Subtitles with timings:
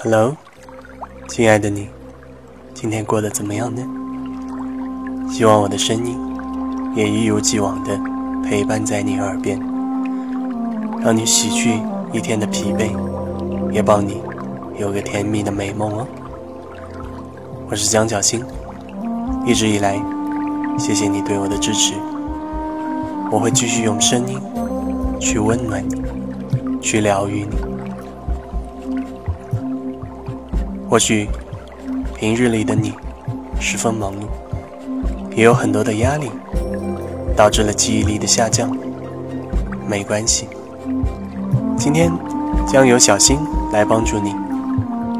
[0.00, 0.36] Hello，
[1.26, 1.88] 亲爱的你，
[2.72, 3.82] 今天过得怎么样呢？
[5.28, 6.16] 希望我的声音
[6.94, 7.98] 也一如既往的
[8.44, 9.58] 陪伴在你耳边，
[11.00, 11.80] 让你洗去
[12.12, 12.92] 一天的疲惫，
[13.72, 14.22] 也帮你
[14.78, 16.06] 有个甜蜜的美梦哦。
[17.68, 18.44] 我是江小新，
[19.44, 20.00] 一直以来，
[20.78, 21.94] 谢谢你对我的支持，
[23.32, 24.40] 我会继续用声音
[25.18, 27.67] 去温暖你，去疗愈你。
[30.88, 31.28] 或许
[32.16, 32.94] 平日里的你
[33.60, 36.30] 十分忙碌，也有很多的压力，
[37.36, 38.74] 导致了记忆力的下降。
[39.86, 40.48] 没关系，
[41.76, 42.10] 今天
[42.66, 43.38] 将由小新
[43.70, 44.34] 来帮助你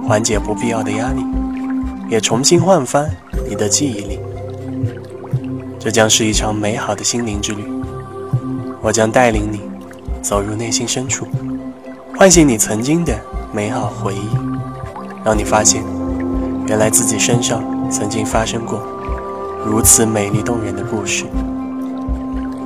[0.07, 1.23] 缓解不必要的压力，
[2.09, 3.05] 也重新焕发
[3.49, 4.19] 你的记忆力。
[5.79, 7.63] 这将是一场美好的心灵之旅。
[8.81, 9.61] 我将带领你
[10.23, 11.27] 走入内心深处，
[12.17, 13.15] 唤醒你曾经的
[13.53, 14.48] 美好回忆。
[15.25, 15.83] 让你发现，
[16.67, 18.83] 原来自己身上曾经发生过
[19.65, 21.25] 如此美丽动人的故事。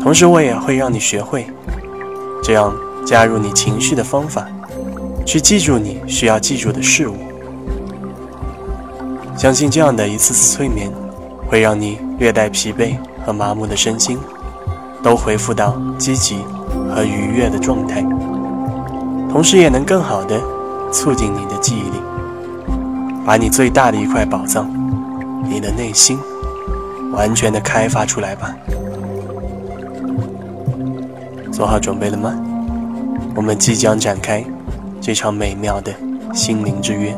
[0.01, 1.47] 同时，我也会让你学会
[2.43, 4.47] 这样加入你情绪的方法，
[5.25, 7.15] 去记住你需要记住的事物。
[9.37, 10.93] 相信这样的一次次催眠，
[11.49, 14.19] 会让你略带疲惫和麻木的身心，
[15.03, 16.39] 都恢复到积极
[16.95, 18.05] 和愉悦的状态，
[19.31, 20.41] 同时也能更好的
[20.93, 22.12] 促进你的记忆力。
[23.25, 24.69] 把你最大的一块宝藏，
[25.49, 26.19] 你的内心，
[27.13, 28.55] 完全的开发出来吧。
[31.53, 32.35] 做好准备了吗？
[33.35, 34.45] 我们即将展开
[35.01, 35.93] 这场美妙的
[36.35, 37.17] 心灵之约。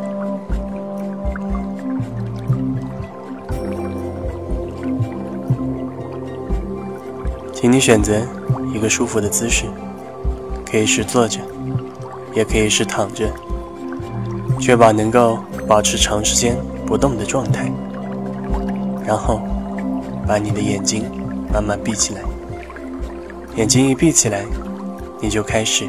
[7.53, 8.21] 请你选择
[8.75, 9.65] 一个舒服的姿势，
[10.71, 11.41] 可以是坐着，
[12.35, 13.33] 也可以是躺着，
[14.61, 15.39] 确保能够。
[15.67, 17.73] 保持长时间不动的状态，
[19.07, 19.41] 然后
[20.27, 21.05] 把你的眼睛
[21.53, 22.21] 慢慢闭起来。
[23.57, 24.45] 眼睛一闭起来，
[25.21, 25.89] 你就开始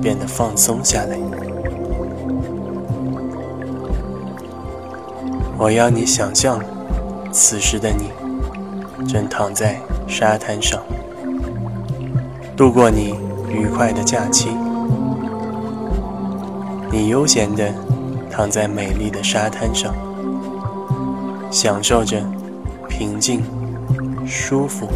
[0.00, 1.18] 变得放松下来。
[5.58, 6.58] 我要你想象，
[7.30, 8.10] 此时的你
[9.06, 9.78] 正躺在
[10.08, 10.82] 沙滩上，
[12.56, 13.14] 度过你
[13.50, 14.48] 愉快的假期。
[16.90, 17.72] 你悠闲的。
[18.36, 19.94] 躺在美丽的沙滩上，
[21.52, 22.20] 享受着
[22.88, 23.44] 平静、
[24.26, 24.88] 舒服、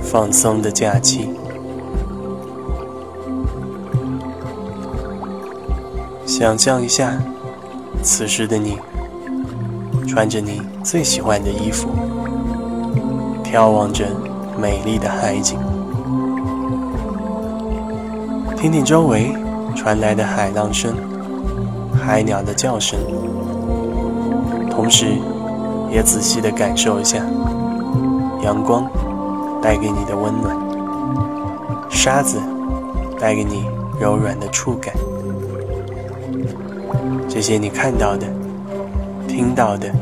[0.00, 1.30] 放松的假期。
[6.24, 7.18] 想象一下，
[8.04, 8.78] 此时的你
[10.06, 11.88] 穿着你最喜欢的衣服，
[13.42, 14.06] 眺望着
[14.56, 15.58] 美丽的海景，
[18.56, 19.34] 听听周围
[19.74, 20.94] 传来的海浪声。
[22.08, 22.98] 海鸟的叫声，
[24.70, 25.18] 同时，
[25.90, 27.18] 也仔细的感受一下
[28.42, 28.90] 阳光
[29.60, 30.56] 带给你的温暖，
[31.90, 32.40] 沙子
[33.20, 33.66] 带给你
[34.00, 34.94] 柔软的触感，
[37.28, 38.26] 这些你看到的、
[39.28, 39.92] 听到的、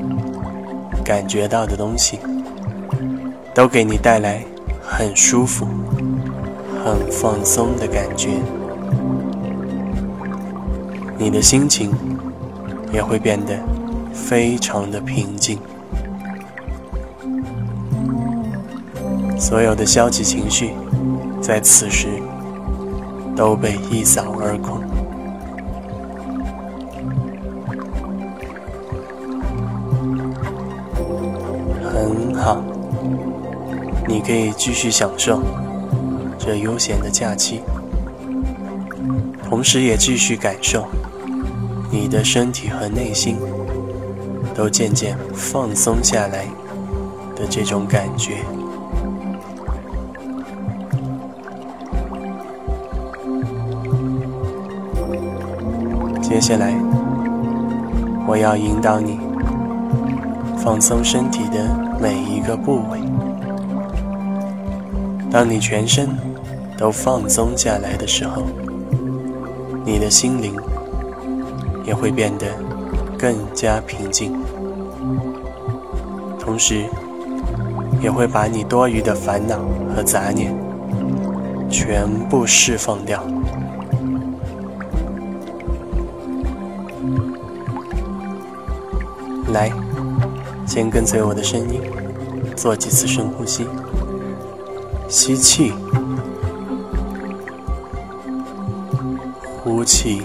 [1.05, 2.21] 感觉到的东西，
[3.53, 4.45] 都给你带来
[4.81, 5.67] 很舒服、
[6.85, 8.29] 很放松的感觉。
[11.19, 11.93] 你的心情
[12.93, 13.59] 也会变得
[14.13, 15.59] 非常的平静，
[19.39, 20.71] 所有的消极情绪
[21.41, 22.09] 在此时
[23.35, 24.81] 都被一扫而空。
[31.91, 32.63] 很好，
[34.07, 35.41] 你可以继续享受
[36.39, 37.63] 这悠闲的假期，
[39.49, 40.87] 同时也继续感受。
[41.91, 43.37] 你的身体和内心
[44.55, 46.47] 都渐渐放松下来
[47.37, 48.39] 的这种感觉。
[56.21, 56.75] 接下来，
[58.27, 59.19] 我要引导你
[60.59, 63.01] 放松身体的每一个部位。
[65.31, 66.09] 当你全身
[66.77, 68.43] 都放松下来的时候，
[69.87, 70.55] 你的心灵。
[71.87, 72.49] 也会变得
[73.17, 74.33] 更加平静，
[76.37, 76.85] 同时
[78.03, 79.61] 也会把你多余的烦恼
[79.95, 80.53] 和杂念
[81.71, 83.25] 全部释放掉。
[89.53, 89.71] 来，
[90.67, 91.81] 先跟随我的声音，
[92.57, 93.65] 做几次深呼吸，
[95.09, 95.73] 吸气，
[99.87, 100.23] 气。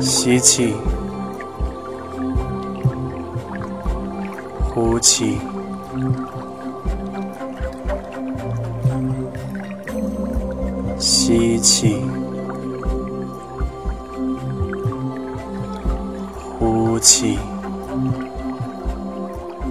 [0.00, 0.74] 吸气，
[4.70, 5.38] 呼气，
[10.98, 12.04] 吸气，
[16.58, 17.38] 呼气，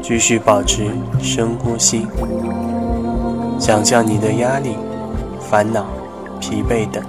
[0.02, 0.90] 继续保持
[1.22, 2.06] 深呼吸。
[3.60, 4.76] 想象你的压力、
[5.50, 5.86] 烦恼、
[6.42, 7.02] 疲惫等，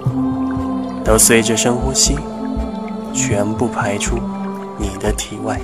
[1.03, 2.17] 都随着深呼吸
[3.13, 4.17] 全部排出
[4.77, 5.59] 你的体外，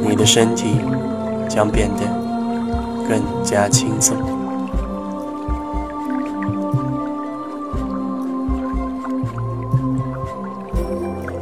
[0.00, 0.80] 你的身体
[1.48, 2.04] 将变得
[3.08, 4.16] 更加轻松。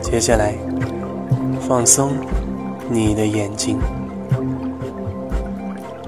[0.01, 0.55] 接下来，
[1.61, 2.13] 放松
[2.89, 3.79] 你的眼睛。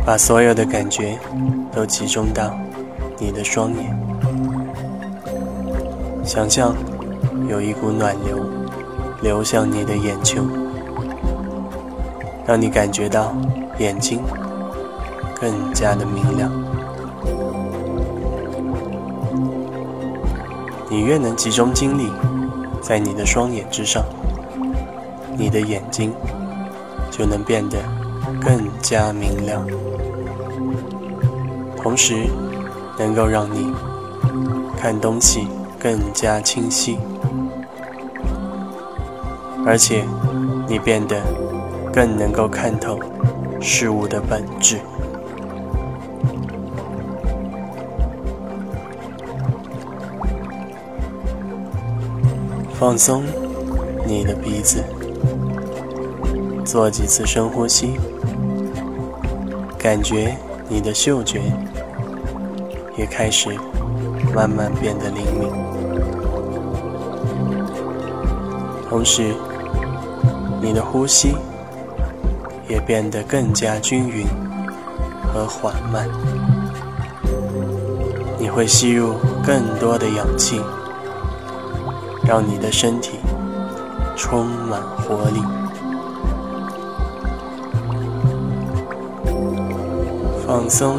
[0.06, 1.18] 把所有的感觉
[1.76, 2.58] 都集中到
[3.18, 3.94] 你的双眼，
[6.24, 6.74] 想象
[7.50, 8.42] 有一股暖流
[9.20, 10.42] 流向你的眼球，
[12.46, 13.30] 让你感觉到
[13.78, 14.22] 眼睛
[15.38, 16.50] 更加的明亮。
[20.88, 22.10] 你越能集中精力
[22.80, 24.02] 在你的双眼之上，
[25.36, 26.10] 你的眼睛
[27.10, 27.76] 就能变得
[28.40, 29.62] 更加明亮。
[31.86, 32.26] 同时，
[32.98, 33.72] 能够让你
[34.76, 35.46] 看东西
[35.78, 36.98] 更加清晰，
[39.64, 40.04] 而且
[40.66, 41.22] 你变得
[41.92, 42.98] 更能够看透
[43.60, 44.80] 事物的本质。
[52.74, 53.22] 放松
[54.04, 54.82] 你的鼻子，
[56.64, 57.92] 做几次深呼吸，
[59.78, 60.36] 感觉
[60.68, 61.40] 你的嗅觉。
[62.96, 63.50] 也开始
[64.34, 65.50] 慢慢变得灵敏，
[68.88, 69.34] 同时，
[70.62, 71.36] 你的呼吸
[72.68, 74.26] 也变得更加均匀
[75.32, 76.08] 和缓慢。
[78.38, 79.14] 你会吸入
[79.44, 80.60] 更多的氧气，
[82.26, 83.18] 让你的身体
[84.16, 85.42] 充满活力。
[90.46, 90.98] 放松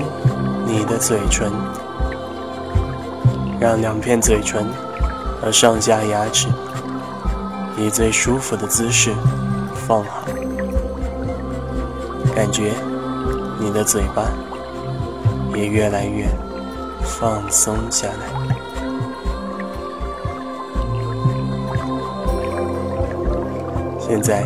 [0.65, 1.51] 你的嘴唇。
[3.59, 4.67] 让两片嘴唇
[5.41, 6.47] 和上下牙齿
[7.77, 9.13] 以最舒服的姿势
[9.73, 10.23] 放好，
[12.35, 12.71] 感觉
[13.59, 14.25] 你的嘴巴
[15.55, 16.27] 也越来越
[17.03, 18.13] 放松下来。
[23.99, 24.45] 现在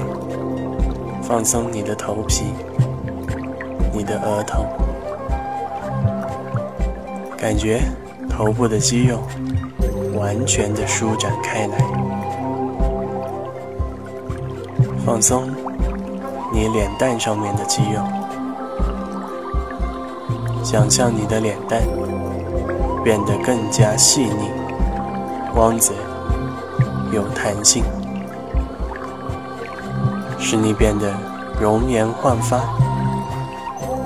[1.21, 2.45] 放松你的头皮、
[3.93, 4.65] 你的额头，
[7.37, 7.81] 感觉。
[8.41, 9.19] 头部的肌肉
[10.15, 11.77] 完全的舒展开来，
[15.05, 15.47] 放松
[16.51, 18.01] 你脸蛋上面的肌肉，
[20.63, 21.83] 想象你的脸蛋
[23.03, 24.49] 变得更加细腻、
[25.53, 25.93] 光泽、
[27.13, 27.83] 有弹性，
[30.39, 31.13] 使你变得
[31.61, 32.57] 容颜焕发，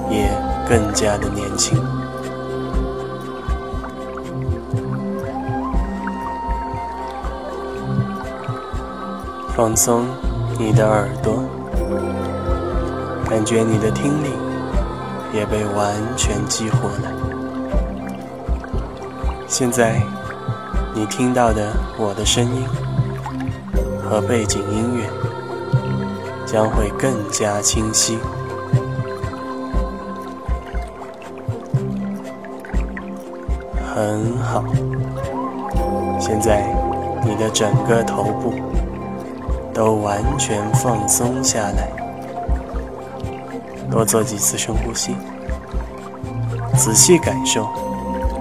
[0.10, 0.30] 也
[0.68, 1.82] 更加的年轻。
[9.56, 10.06] 放松
[10.60, 11.42] 你的耳朵，
[13.30, 14.28] 感觉你的听力
[15.34, 17.10] 也被完全激活了。
[19.48, 20.02] 现在，
[20.94, 22.68] 你听到的我的声音
[24.04, 25.10] 和背景音乐
[26.46, 28.20] 将会更加清晰。
[33.96, 34.66] 很好，
[36.20, 36.68] 现在
[37.24, 38.54] 你的整个头部。
[39.76, 41.92] 都完全放松下来，
[43.92, 45.14] 多做几次深呼吸，
[46.78, 47.68] 仔细感受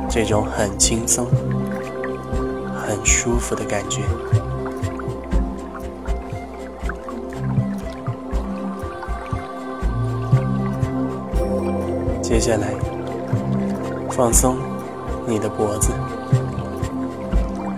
[0.09, 1.27] 这种很轻松、
[2.87, 4.03] 很舒服的感觉。
[12.23, 12.69] 接下来，
[14.09, 14.57] 放松
[15.27, 15.91] 你的脖子，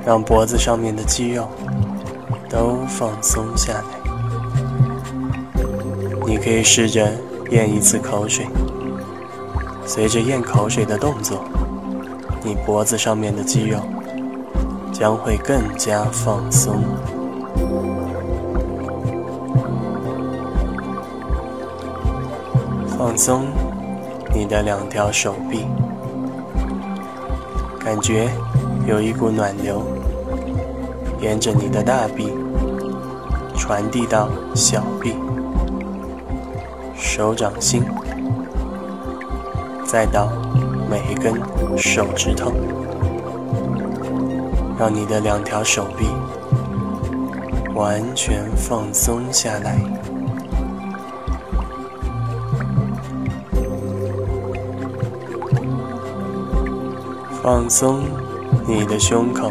[0.04, 1.48] 让脖子上面的肌肉。
[2.48, 3.84] 都放松下来。
[6.26, 7.12] 你可以试着
[7.50, 8.46] 咽一次口水，
[9.86, 11.44] 随着咽口水的动作，
[12.42, 13.78] 你脖子上面的肌肉
[14.92, 16.82] 将会更加放松。
[22.98, 23.46] 放松
[24.34, 25.66] 你的两条手臂，
[27.78, 28.28] 感觉
[28.86, 29.80] 有一股暖流
[31.20, 32.32] 沿着你的大臂
[33.56, 35.14] 传递到小臂、
[36.94, 37.82] 手掌心，
[39.84, 40.28] 再到
[40.88, 41.34] 每一根
[41.76, 42.52] 手指头，
[44.78, 46.06] 让你的两条手臂
[47.74, 49.78] 完全放松下来。
[57.42, 58.02] 放松
[58.66, 59.50] 你的胸口，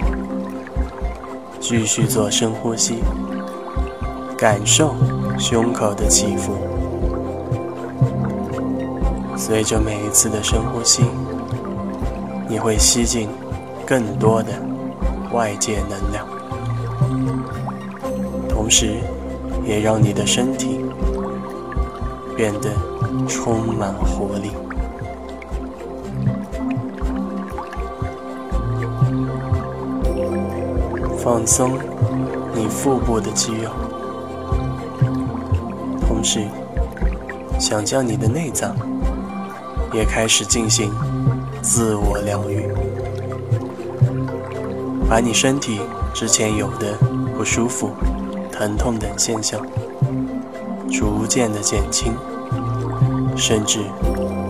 [1.68, 3.00] 继续做深呼吸，
[4.38, 4.94] 感受
[5.40, 6.54] 胸口的起伏。
[9.36, 11.04] 随着每一次的深呼吸，
[12.48, 13.28] 你会吸进
[13.84, 14.50] 更多的
[15.34, 16.28] 外界能量，
[18.48, 18.98] 同时
[19.66, 20.80] 也让你的身体
[22.38, 22.70] 变得
[23.28, 24.52] 充满活力。
[31.26, 31.80] 放松
[32.54, 33.72] 你腹部的肌肉，
[36.00, 36.46] 同时
[37.60, 38.76] 想象你的内脏
[39.92, 40.94] 也开始进行
[41.64, 42.72] 自我疗愈，
[45.10, 45.82] 把你身体
[46.14, 46.94] 之前有的
[47.36, 47.90] 不舒服、
[48.52, 49.60] 疼痛等现象
[50.92, 52.14] 逐渐的减轻，
[53.36, 53.80] 甚至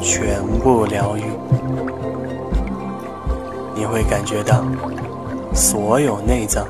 [0.02, 1.24] 全部疗愈，
[3.74, 4.62] 你会感觉到。
[5.56, 6.68] 所有内脏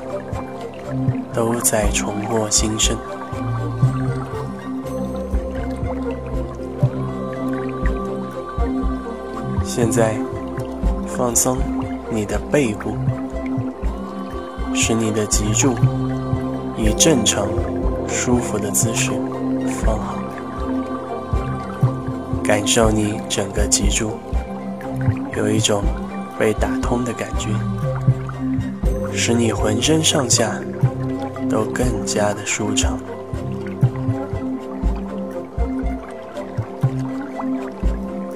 [1.34, 2.96] 都在重获新生。
[9.64, 10.14] 现在
[11.06, 11.58] 放松
[12.10, 12.96] 你的背部，
[14.72, 15.74] 使你的脊柱
[16.78, 17.48] 以正常、
[18.08, 19.10] 舒服的姿势
[19.84, 20.14] 放好，
[22.44, 24.12] 感受你整个脊柱
[25.36, 25.82] 有一种
[26.38, 27.48] 被打通的感觉。
[29.16, 30.60] 使你浑身上下
[31.48, 32.98] 都更加的舒畅。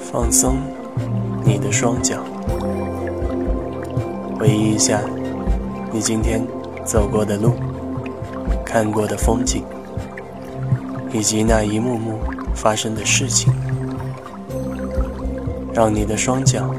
[0.00, 0.56] 放松
[1.44, 2.24] 你的双脚，
[4.38, 5.00] 回忆一下
[5.92, 6.42] 你今天
[6.84, 7.52] 走过的路、
[8.64, 9.62] 看过的风景，
[11.12, 12.18] 以及那一幕幕
[12.54, 13.52] 发生的事情，
[15.74, 16.74] 让你的双脚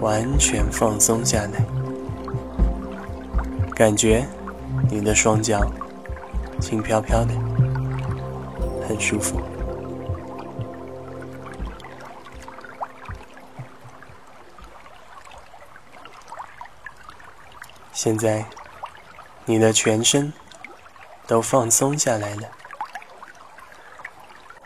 [0.00, 1.81] 完全放松下来。
[3.82, 4.24] 感觉
[4.88, 5.60] 你的双脚
[6.60, 7.34] 轻飘飘的，
[8.86, 9.40] 很舒服。
[17.92, 18.44] 现在
[19.46, 20.32] 你的全身
[21.26, 22.42] 都放松下来了，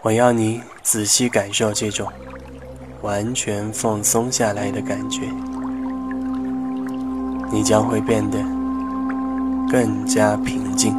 [0.03, 2.13] 我要你仔细感受这种
[3.01, 5.23] 完全放松下来的感觉，
[7.51, 8.56] 你将会变得。
[9.71, 10.95] 更加平静。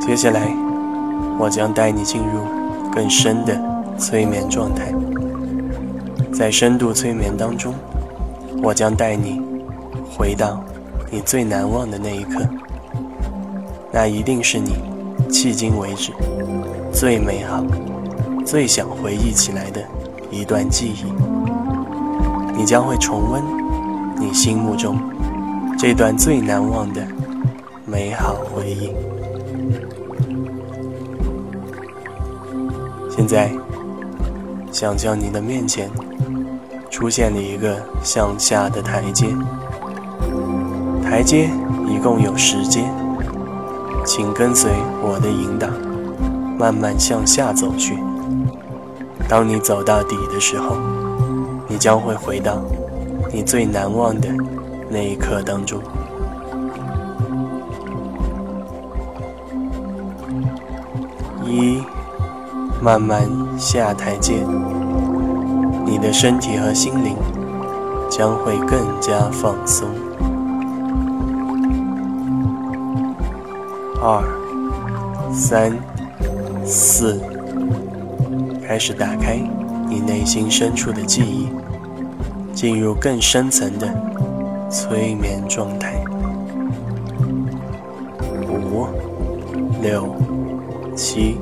[0.00, 0.40] 接下来，
[1.38, 2.40] 我将带你进入
[2.92, 3.60] 更深的
[3.98, 4.92] 催眠状态。
[6.32, 7.74] 在深度催眠当中，
[8.62, 9.42] 我将带你
[10.16, 10.62] 回到
[11.10, 12.40] 你最难忘的那一刻，
[13.92, 14.76] 那一定是你
[15.28, 16.12] 迄今为止
[16.92, 17.62] 最美好。
[18.48, 19.84] 最想回忆起来的
[20.30, 21.04] 一段记忆，
[22.56, 23.42] 你将会重温
[24.18, 24.98] 你心目中
[25.78, 27.06] 这段最难忘的
[27.84, 28.90] 美好回忆。
[33.10, 33.52] 现在，
[34.72, 35.90] 想象你的面前
[36.90, 39.26] 出现了一个向下的台阶，
[41.04, 41.50] 台阶
[41.86, 42.82] 一共有十阶，
[44.06, 44.70] 请跟随
[45.02, 45.68] 我的引导，
[46.58, 47.98] 慢慢向下走去。
[49.28, 50.76] 当你走到底的时候，
[51.68, 52.62] 你将会回到
[53.30, 54.28] 你最难忘的
[54.88, 55.78] 那一刻当中。
[61.44, 61.82] 一，
[62.80, 64.42] 慢慢下台阶，
[65.84, 67.14] 你的身体和心灵
[68.08, 69.88] 将会更加放松。
[74.00, 74.22] 二，
[75.32, 75.76] 三，
[76.64, 77.37] 四。
[78.68, 79.40] 开始打开
[79.88, 81.48] 你内心深处的记忆，
[82.52, 83.88] 进入更深层的
[84.70, 85.94] 催眠状态。
[88.46, 88.86] 五、
[89.80, 90.14] 六、
[90.94, 91.38] 七，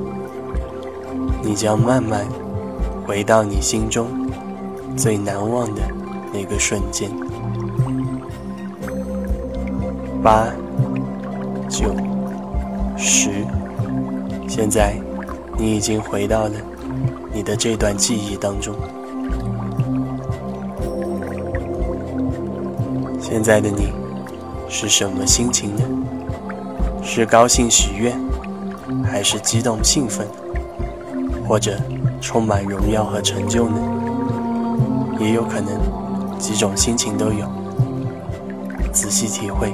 [1.43, 2.25] 你将慢慢
[3.05, 4.07] 回到你心中
[4.95, 5.81] 最难忘的
[6.31, 7.11] 那个瞬间。
[10.23, 10.47] 八、
[11.67, 11.93] 九、
[12.95, 13.45] 十，
[14.47, 14.95] 现在
[15.57, 16.51] 你已经回到了
[17.37, 18.73] 你的这段记忆当中。
[23.21, 23.91] 现在的你
[24.67, 25.83] 是什么心情呢？
[27.03, 28.11] 是高兴喜悦，
[29.03, 30.27] 还是激动兴奋，
[31.47, 31.79] 或者
[32.19, 33.77] 充满荣耀和成就呢？
[35.19, 35.79] 也有可能
[36.39, 37.45] 几种心情都有。
[38.91, 39.71] 仔细体会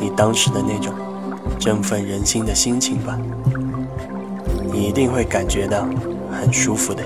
[0.00, 0.94] 你当时的那种
[1.60, 3.18] 振奋人心的心情吧，
[4.72, 5.86] 你一定会感觉到
[6.34, 7.02] 很舒服的。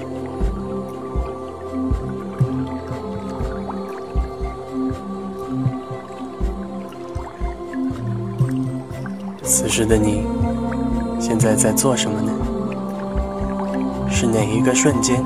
[9.43, 10.25] 此时的你，
[11.21, 12.33] 现在在做什么呢？
[14.11, 15.25] 是哪一个瞬间，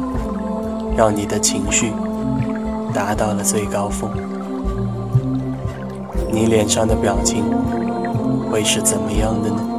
[0.96, 1.92] 让你的情绪
[2.92, 4.10] 达到了最高峰？
[6.30, 7.44] 你脸上的表情
[8.50, 9.71] 会是怎么样的呢？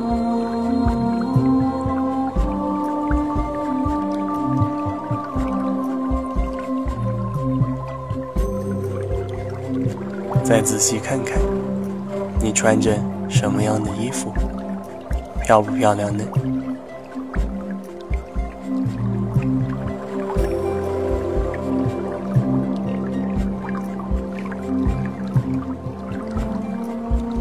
[10.43, 11.39] 再仔细看看，
[12.39, 12.91] 你穿着。
[13.29, 14.31] 什么样的衣服，
[15.41, 16.23] 漂不漂亮呢？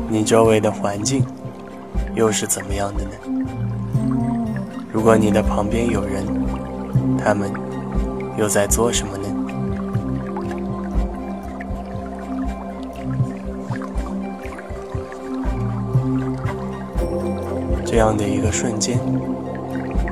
[0.09, 1.23] 你周围的环境
[2.15, 3.11] 又是怎么样的呢？
[4.91, 6.25] 如果你的旁边有人，
[7.19, 7.53] 他们
[8.39, 9.22] 又在做什么呢？
[17.93, 18.99] 这样的一个瞬间，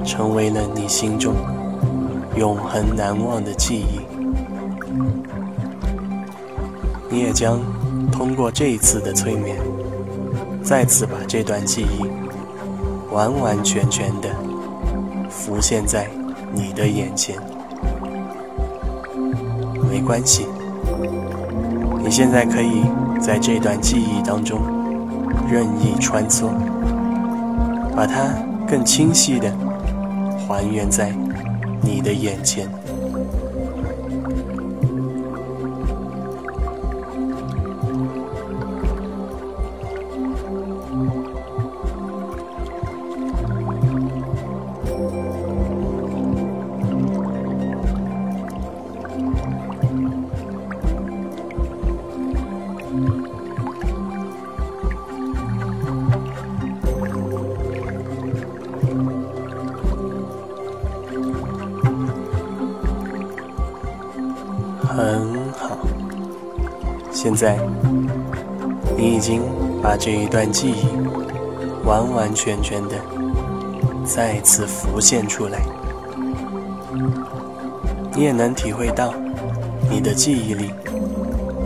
[0.04, 1.34] 成为了你心中
[2.36, 4.00] 永恒难忘的记忆。
[7.08, 7.58] 你也将
[8.12, 9.56] 通过这一次的催眠，
[10.62, 12.04] 再次把这段记忆
[13.10, 14.28] 完完全全的
[15.30, 16.06] 浮现在
[16.52, 17.34] 你的眼前。
[19.90, 20.44] 没关系，
[22.04, 22.82] 你现在可以
[23.18, 24.60] 在这段记忆当中
[25.50, 26.50] 任意穿梭。
[28.00, 28.34] 把它
[28.66, 29.54] 更清晰的
[30.48, 31.12] 还原在
[31.82, 32.66] 你的眼前。
[67.32, 67.56] 现在
[68.98, 69.40] 你已经
[69.80, 70.88] 把这一段记忆
[71.86, 72.96] 完完全全的
[74.04, 75.60] 再次浮现出来，
[78.14, 79.14] 你也能体会到
[79.88, 80.72] 你的记忆力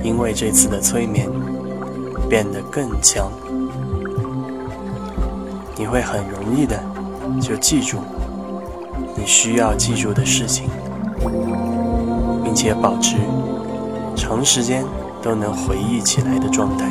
[0.03, 1.27] 因为这次的催眠
[2.29, 3.33] 变得更强，
[5.77, 6.79] 你会很容易的
[7.40, 7.98] 就记住
[9.16, 10.68] 你需要记住的事情。
[12.44, 13.16] 并且保持
[14.14, 14.85] 长时间
[15.24, 16.84] 都能回忆起来的状态。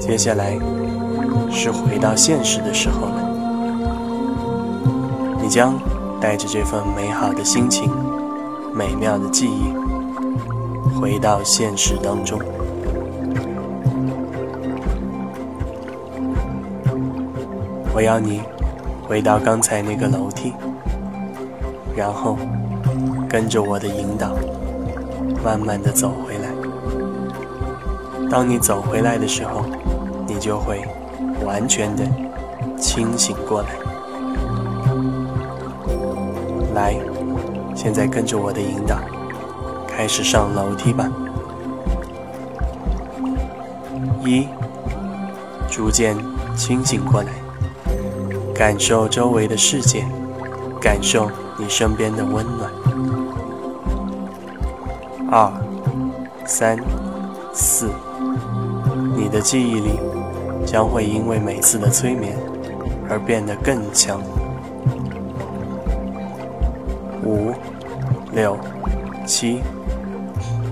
[0.00, 0.58] 接下来
[1.50, 3.28] 是回到现实的时候了，
[5.42, 5.74] 你将
[6.18, 7.92] 带着这份美好的心情、
[8.74, 9.74] 美妙的记忆
[10.98, 12.40] 回到现实当中。
[17.94, 18.40] 我要你。
[19.04, 20.54] 回到刚才那个楼梯，
[21.94, 22.36] 然后
[23.28, 24.32] 跟着我的引导，
[25.44, 26.48] 慢慢的走回来。
[28.30, 29.64] 当你走回来的时候，
[30.26, 30.82] 你就会
[31.44, 32.04] 完全的
[32.78, 33.68] 清醒过来。
[36.74, 36.96] 来，
[37.74, 38.96] 现在跟着我的引导，
[39.86, 41.10] 开始上楼梯吧。
[44.24, 44.46] 一，
[45.68, 46.16] 逐渐
[46.56, 47.28] 清醒过来。
[48.54, 50.06] 感受周围的世界，
[50.80, 51.28] 感受
[51.58, 52.70] 你身边的温暖。
[55.30, 55.50] 二、
[56.44, 56.78] 三、
[57.52, 57.88] 四，
[59.16, 59.98] 你的记忆力
[60.66, 62.36] 将会因为每次的催眠
[63.08, 64.20] 而变得更强。
[67.24, 67.52] 五、
[68.32, 68.58] 六、
[69.24, 69.60] 七，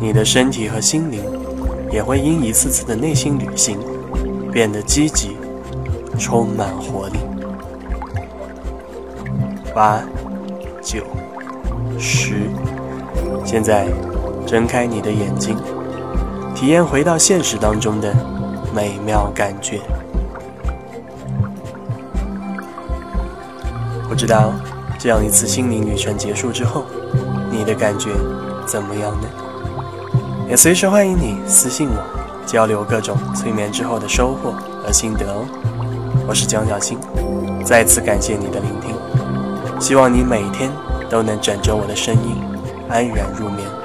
[0.00, 1.22] 你的身体和心灵
[1.90, 3.78] 也会因一次次的内心旅行
[4.52, 5.36] 变得积极，
[6.18, 7.18] 充满活力。
[9.72, 10.02] 八、
[10.82, 11.04] 九、
[11.98, 12.50] 十，
[13.44, 13.86] 现在
[14.46, 15.56] 睁开你的眼睛，
[16.54, 18.14] 体验回到现实当中的
[18.74, 19.80] 美妙感觉。
[24.08, 24.52] 不知道
[24.98, 26.84] 这样一次心灵旅程结束之后，
[27.50, 28.10] 你的感觉
[28.66, 29.28] 怎么样呢？
[30.48, 32.02] 也随时欢迎你私信我，
[32.46, 35.46] 交流各种催眠之后的收获和心得哦。
[36.26, 36.98] 我是江小新，
[37.64, 38.89] 再次感谢你的聆听，
[39.80, 40.70] 希望你每天
[41.08, 42.36] 都能枕着我的声音
[42.90, 43.79] 安然入眠。